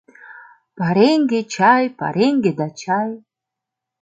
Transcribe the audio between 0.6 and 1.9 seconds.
Пареҥге, чай,